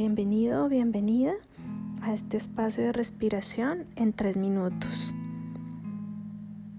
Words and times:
Bienvenido 0.00 0.68
bienvenida 0.68 1.32
a 2.02 2.12
este 2.12 2.36
espacio 2.36 2.84
de 2.84 2.92
respiración 2.92 3.84
en 3.96 4.12
tres 4.12 4.36
minutos. 4.36 5.12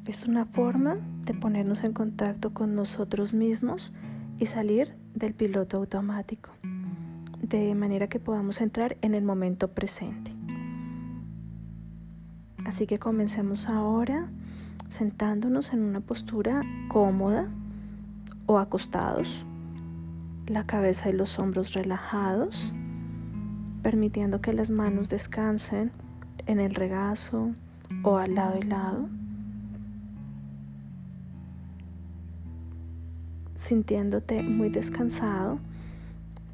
Es 0.05 0.23
una 0.26 0.46
forma 0.46 0.96
de 1.26 1.34
ponernos 1.34 1.84
en 1.84 1.91
contacto 1.91 2.54
con 2.54 2.76
nosotros 2.76 3.34
mismos 3.34 3.94
y 4.38 4.45
salir 4.45 4.95
del 5.16 5.34
piloto 5.34 5.76
automático, 5.76 6.52
de 7.41 7.76
manera 7.76 8.08
que 8.08 8.21
podamos 8.21 8.62
entrar 8.62 8.95
en 9.02 9.13
el 9.13 9.26
momento 9.26 9.67
presente. 9.67 10.34
Así 12.63 12.88
que 12.88 12.99
comencemos 12.99 13.67
ahora 13.67 14.30
sentándonos 14.88 15.73
en 15.73 15.84
una 15.84 15.99
postura 15.99 16.62
cómoda 16.88 17.49
o 18.45 18.59
acostados, 18.59 19.45
la 20.48 20.66
cabeza 20.66 21.09
y 21.09 21.12
los 21.12 21.38
hombros 21.38 21.73
relajados 21.73 22.73
permitiendo 23.82 24.42
que 24.42 24.54
las 24.54 24.70
manos 24.70 25.10
descansen 25.10 25.92
en 26.46 26.60
el 26.60 26.76
regazo 26.76 27.52
o 28.04 28.18
al 28.18 28.36
lado 28.36 28.58
y 28.60 28.64
lado, 28.64 29.10
sintiéndote 33.55 34.42
muy 34.44 34.70
descansado, 34.70 35.60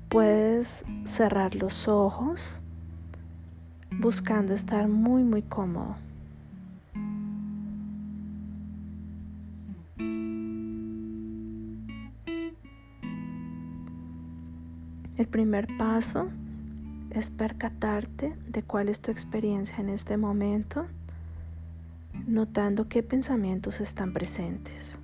puedes 0.10 0.86
cerrar 1.04 1.56
los 1.56 1.88
ojos 1.88 2.62
buscando 4.00 4.54
estar 4.54 4.88
muy 4.88 5.24
muy 5.24 5.42
cómodo. 5.42 5.96
El 15.18 15.28
primer 15.28 15.68
paso 15.78 16.28
es 17.16 17.30
percatarte 17.30 18.36
de 18.50 18.62
cuál 18.62 18.90
es 18.90 19.00
tu 19.00 19.10
experiencia 19.10 19.78
en 19.78 19.88
este 19.88 20.18
momento, 20.18 20.86
notando 22.28 22.90
qué 22.90 23.04
pensamientos 23.04 23.80
están 23.82 24.12
presentes. 24.14 25.00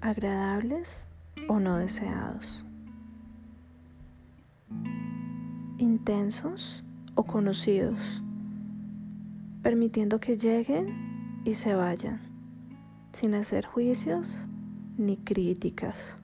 agradables 0.00 1.08
o 1.48 1.58
no 1.58 1.78
deseados, 1.78 2.66
intensos 5.78 6.84
o 7.14 7.24
conocidos, 7.24 8.22
permitiendo 9.62 10.20
que 10.20 10.36
lleguen 10.36 11.40
y 11.46 11.54
se 11.54 11.74
vayan, 11.74 12.20
sin 13.14 13.34
hacer 13.34 13.64
juicios 13.64 14.46
ni 14.98 15.16
críticas 15.16 16.18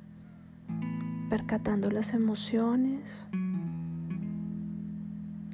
percatando 1.30 1.90
las 1.90 2.12
emociones. 2.12 3.28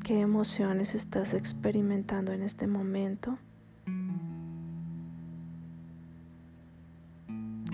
¿Qué 0.03 0.21
emociones 0.21 0.95
estás 0.95 1.35
experimentando 1.35 2.33
en 2.33 2.43
este 2.43 2.67
momento? 2.67 3.39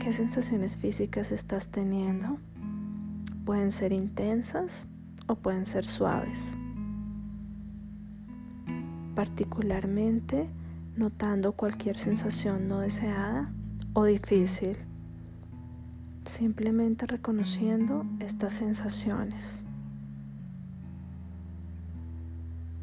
¿Qué 0.00 0.12
sensaciones 0.12 0.77
físicas 0.77 1.30
estás 1.30 1.69
teniendo? 1.69 2.39
Pueden 3.45 3.70
ser 3.70 3.92
intensas 3.92 4.89
o 5.28 5.36
pueden 5.36 5.64
ser 5.64 5.84
suaves. 5.84 6.58
Particularmente 9.14 10.50
notando 10.97 11.53
cualquier 11.53 11.97
sensación 11.97 12.67
no 12.67 12.80
deseada 12.80 13.53
o 13.92 14.05
difícil 14.05 14.77
simplemente 16.25 17.06
reconociendo 17.06 18.05
estas 18.20 18.55
sensaciones. 18.55 19.63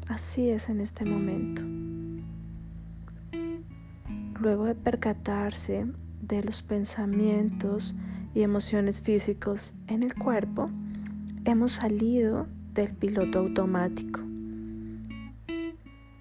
Así 0.08 0.50
es 0.50 0.68
en 0.68 0.80
este 0.80 1.04
momento. 1.04 1.62
Luego 4.40 4.64
de 4.64 4.74
percatarse 4.74 5.86
de 6.22 6.42
los 6.42 6.62
pensamientos 6.62 7.94
y 8.34 8.42
emociones 8.42 9.02
físicos 9.02 9.74
en 9.86 10.02
el 10.02 10.14
cuerpo, 10.14 10.70
hemos 11.44 11.72
salido 11.72 12.46
del 12.74 12.92
piloto 12.94 13.40
automático. 13.40 14.20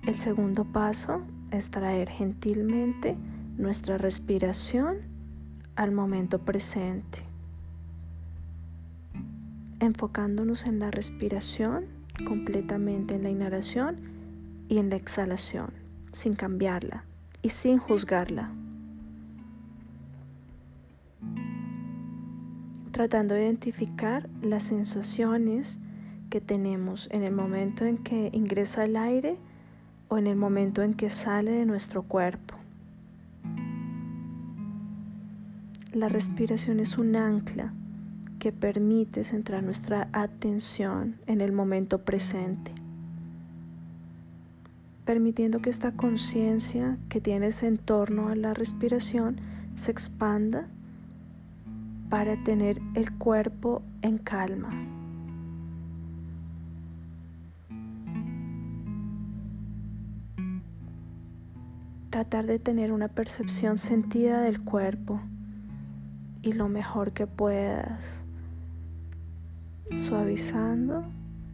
El 0.05 0.15
segundo 0.15 0.65
paso 0.65 1.21
es 1.51 1.69
traer 1.69 2.09
gentilmente 2.09 3.15
nuestra 3.57 3.97
respiración 3.97 4.97
al 5.79 5.93
momento 5.93 6.39
presente, 6.39 7.19
enfocándonos 9.79 10.65
en 10.65 10.77
la 10.77 10.91
respiración, 10.91 11.85
completamente 12.27 13.15
en 13.15 13.23
la 13.23 13.29
inhalación 13.29 13.95
y 14.67 14.79
en 14.79 14.89
la 14.89 14.97
exhalación, 14.97 15.69
sin 16.11 16.35
cambiarla 16.35 17.05
y 17.41 17.47
sin 17.47 17.77
juzgarla. 17.77 18.51
Tratando 22.91 23.35
de 23.35 23.45
identificar 23.45 24.27
las 24.41 24.63
sensaciones 24.63 25.79
que 26.29 26.41
tenemos 26.41 27.07
en 27.09 27.23
el 27.23 27.31
momento 27.31 27.85
en 27.85 27.99
que 27.99 28.29
ingresa 28.33 28.83
el 28.83 28.97
aire 28.97 29.37
o 30.09 30.17
en 30.17 30.27
el 30.27 30.35
momento 30.35 30.81
en 30.81 30.93
que 30.93 31.09
sale 31.09 31.51
de 31.51 31.65
nuestro 31.65 32.03
cuerpo. 32.03 32.58
La 35.93 36.07
respiración 36.07 36.79
es 36.79 36.99
un 36.99 37.15
ancla 37.15 37.73
que 38.37 38.51
permite 38.51 39.23
centrar 39.23 39.63
nuestra 39.63 40.07
atención 40.13 41.15
en 41.25 41.41
el 41.41 41.51
momento 41.51 42.05
presente, 42.05 42.71
permitiendo 45.03 45.63
que 45.63 45.71
esta 45.71 45.93
conciencia 45.93 46.99
que 47.09 47.21
tienes 47.21 47.63
en 47.63 47.79
torno 47.79 48.27
a 48.27 48.35
la 48.35 48.53
respiración 48.53 49.37
se 49.73 49.91
expanda 49.91 50.67
para 52.11 52.41
tener 52.43 52.79
el 52.93 53.11
cuerpo 53.17 53.81
en 54.03 54.19
calma. 54.19 54.69
Tratar 62.11 62.45
de 62.45 62.59
tener 62.59 62.91
una 62.91 63.07
percepción 63.07 63.79
sentida 63.79 64.43
del 64.43 64.61
cuerpo 64.61 65.19
y 66.41 66.53
lo 66.53 66.69
mejor 66.69 67.11
que 67.11 67.27
puedas, 67.27 68.23
suavizando 69.91 71.03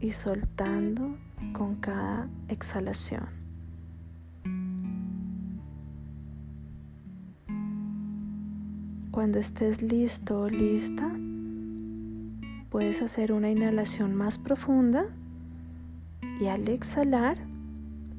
y 0.00 0.12
soltando 0.12 1.16
con 1.52 1.76
cada 1.76 2.28
exhalación. 2.48 3.26
Cuando 9.10 9.38
estés 9.38 9.80
listo 9.80 10.42
o 10.42 10.48
lista, 10.48 11.10
puedes 12.70 13.00
hacer 13.00 13.32
una 13.32 13.50
inhalación 13.50 14.14
más 14.14 14.36
profunda 14.36 15.06
y 16.38 16.48
al 16.48 16.68
exhalar 16.68 17.38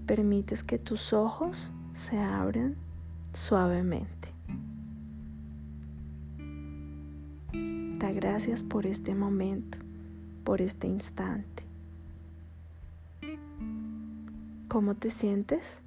permites 0.08 0.64
que 0.64 0.80
tus 0.80 1.14
ojos 1.14 1.72
se 1.92 2.18
abran 2.18 2.76
suavemente. 3.32 4.37
Da 7.54 8.12
gracias 8.12 8.64
por 8.64 8.86
este 8.86 9.16
momento, 9.16 9.78
por 10.44 10.62
este 10.62 10.88
instante. 10.88 11.64
¿Cómo 14.68 14.96
te 14.96 15.10
sientes? 15.10 15.82